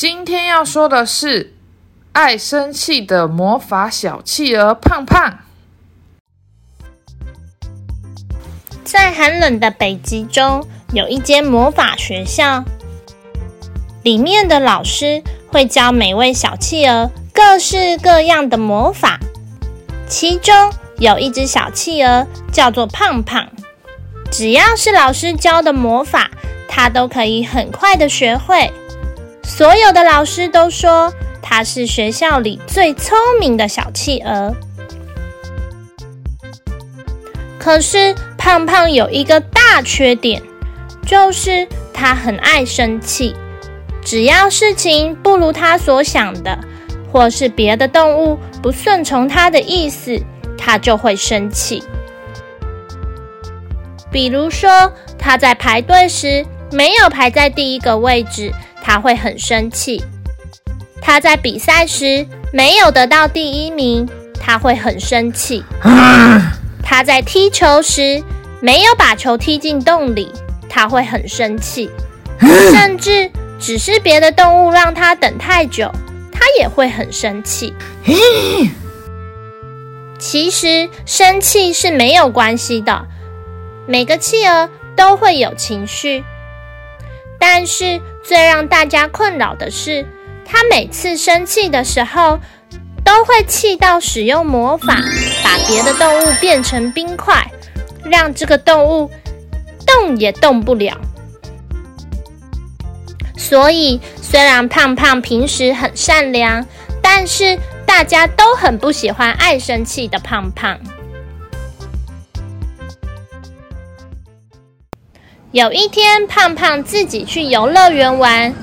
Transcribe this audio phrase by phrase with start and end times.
[0.00, 1.52] 今天要说的是
[2.12, 5.40] 爱生气的魔法小企鹅胖胖。
[8.82, 12.64] 在寒冷的北极中，有一间魔法学校，
[14.02, 19.20] 里面的老师会教每位小企鹅各式各样的魔法。
[20.08, 23.50] 其中有一只小企鹅叫做胖胖，
[24.32, 26.30] 只要是老师教的魔法，
[26.70, 28.72] 它都可以很快的学会。
[29.50, 34.54] 所有的老师都说他是学校里最聪明的小企鹅。
[37.58, 40.40] 可是胖胖有一个大缺点，
[41.04, 43.34] 就是他很爱生气。
[44.02, 46.58] 只要事情不如他所想的，
[47.12, 50.18] 或是别的动物不顺从他的意思，
[50.56, 51.82] 他就会生气。
[54.10, 58.54] 比如说，他在排队时没有排在第一个位置。
[58.82, 60.02] 他会很生气。
[61.02, 64.06] 他在比赛时没有得到第一名，
[64.38, 65.64] 他会很生气。
[66.82, 68.22] 他在踢球时
[68.60, 70.30] 没有把球踢进洞里，
[70.68, 71.90] 他会很生气。
[72.70, 75.90] 甚至只是别的动物让他等太久，
[76.30, 77.74] 他也会很生气。
[80.18, 83.06] 其实生气是没有关系的，
[83.86, 86.22] 每个企鹅都会有情绪，
[87.38, 88.00] 但是。
[88.22, 90.06] 最让大家困扰的是，
[90.44, 92.38] 他每次生气的时候，
[93.04, 94.96] 都会气到使用魔法，
[95.42, 97.50] 把别的动物变成冰块，
[98.04, 99.10] 让这个动物
[99.86, 100.96] 动也动不了。
[103.36, 106.64] 所以，虽然胖胖平时很善良，
[107.02, 110.78] 但是大家都很不喜欢爱生气的胖胖。
[115.52, 118.54] 有一天，胖胖自己去游乐园玩，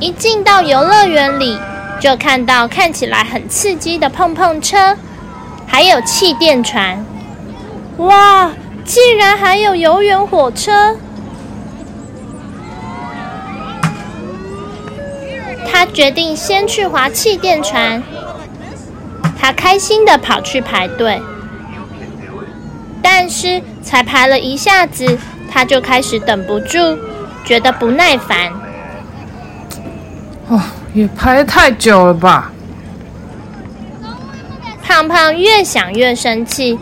[0.00, 1.56] 一进到游乐园里，
[2.00, 4.96] 就看到看起来很刺激的碰碰车，
[5.68, 7.06] 还有气垫船。
[7.98, 8.50] 哇，
[8.84, 10.96] 竟然还有游园火车！
[15.70, 18.02] 他决定先去划气垫船。
[19.38, 21.22] 他开心的跑去排队，
[23.00, 25.16] 但是才排了一下子。
[25.52, 26.98] 他就开始等不住，
[27.44, 28.50] 觉得不耐烦。
[30.48, 30.60] 哦，
[30.94, 32.50] 也排太久了吧？
[34.82, 36.78] 胖胖越想越生气，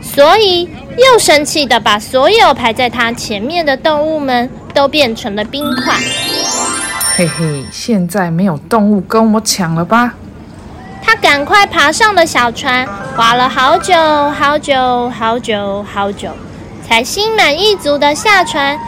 [0.00, 5.94] 所以又生气的把所有排在他前面的动物们都变成了冰块。
[7.16, 10.14] 嘿嘿，现在没有动物跟我抢了吧？
[11.02, 12.86] 他赶快爬上了小船，
[13.16, 13.94] 划了好久
[14.30, 16.30] 好久好久好久。
[16.88, 18.78] 才心满意足的下船，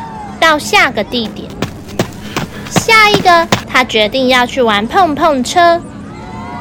[0.41, 1.51] 到下个地点。
[2.71, 5.79] 下一个，他决定要去玩碰碰车。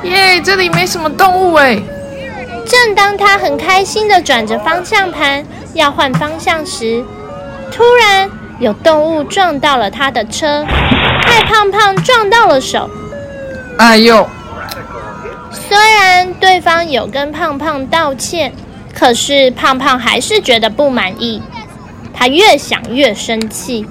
[0.03, 1.81] 耶，这里没什么动物哎。
[2.67, 7.03] 正当他很开心的转着方向盘要换方向时，
[7.71, 8.29] 突然
[8.59, 12.89] 有动物撞到了他的车，害胖胖撞到了手。
[13.77, 14.27] 哎呦！
[15.51, 18.53] 虽然对方有跟胖胖道歉。
[18.93, 21.41] 可是胖胖还是觉得不满意，
[22.13, 23.87] 他越想越生气。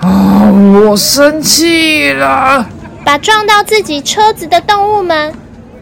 [0.00, 0.50] 啊！
[0.86, 2.68] 我生气了！
[3.04, 5.34] 把撞到自己车子的动物们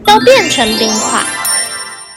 [0.05, 1.23] 都变成冰块，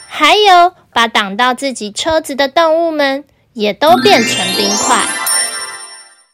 [0.07, 5.05] 还有把挡到自己车子的动物们也都变成冰块，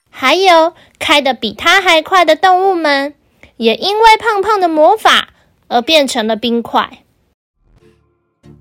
[0.10, 3.14] 还有开的比他还快的动物们
[3.58, 5.30] 也因为胖胖的魔法
[5.68, 7.03] 而变成了冰块。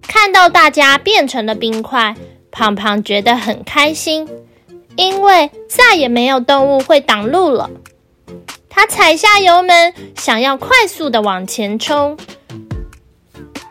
[0.02, 2.14] 看到大家变成了冰块，
[2.50, 4.28] 胖胖觉得很开心，
[4.96, 7.70] 因为再也没有动物会挡路了。
[8.68, 12.16] 他踩下油门，想要快速的往前冲，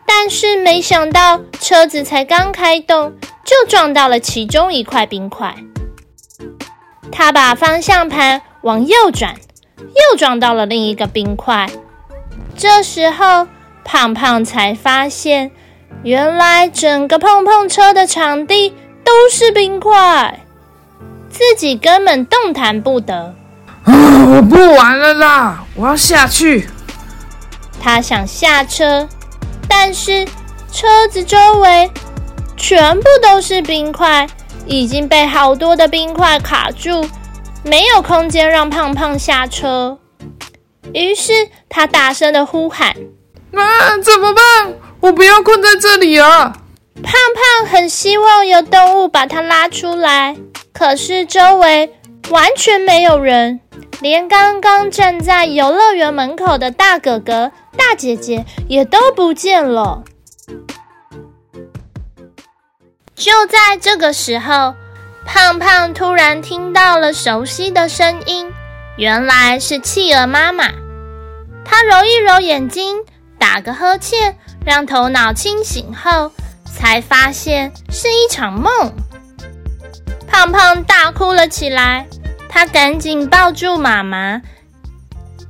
[0.05, 3.13] 但是没想到车子才刚开动，
[3.45, 5.55] 就撞到了其中一块冰块。
[7.11, 9.35] 他把方向盘往右转，
[9.77, 11.69] 又撞到了另一个冰块。
[12.55, 13.47] 这时候，
[13.83, 15.51] 胖胖才发现。
[16.03, 18.73] 原来整个碰碰车的场地
[19.03, 20.45] 都是冰块，
[21.29, 23.35] 自己根本动弹不得。
[23.83, 23.93] 啊，
[24.35, 26.67] 我不玩了啦，我要下去。
[27.79, 29.07] 他想下车，
[29.67, 30.25] 但是
[30.71, 31.89] 车子周围
[32.55, 34.27] 全部都是冰块，
[34.65, 37.07] 已经被好多的冰块卡住，
[37.63, 39.97] 没有空间让胖胖下车。
[40.93, 41.31] 于是
[41.69, 42.95] 他大声的呼喊
[43.53, 44.73] ：“啊，怎么办？
[45.01, 46.55] 我不要困在这里啊！”
[47.03, 50.37] 胖胖很希望有动物把他拉出来，
[50.71, 51.93] 可是周围
[52.29, 53.59] 完全没有人，
[53.99, 57.51] 连刚刚站在游乐园门口的大哥哥。
[57.77, 60.03] 大姐姐也都不见了。
[63.15, 64.75] 就在这个时候，
[65.25, 68.51] 胖胖突然听到了熟悉的声音，
[68.97, 70.65] 原来是企鹅妈妈。
[71.63, 72.97] 他揉一揉眼睛，
[73.39, 76.31] 打个呵欠，让头脑清醒后，
[76.65, 78.71] 才发现是一场梦。
[80.27, 82.07] 胖胖大哭了起来，
[82.47, 84.41] 他赶紧抱住妈妈，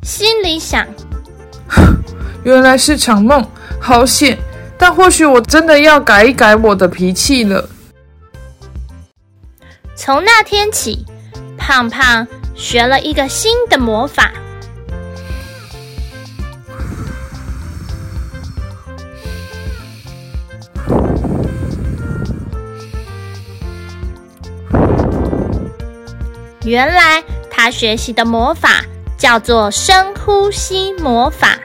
[0.01, 0.87] 心里想。
[2.43, 3.45] 原来是场梦，
[3.79, 4.37] 好险！
[4.77, 7.69] 但或许我真的要改一改我的脾气了。
[9.95, 11.05] 从那天起，
[11.55, 12.25] 胖胖
[12.55, 14.31] 学了一个新的魔法。
[26.71, 28.85] 原来他学习的魔法
[29.18, 31.57] 叫做深呼吸魔法。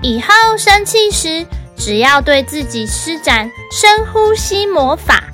[0.00, 1.44] 以后生气时，
[1.76, 5.24] 只要对自己施展深呼吸魔法，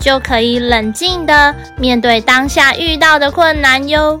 [0.00, 4.20] 就可以冷静的面对当下遇到的困难哟。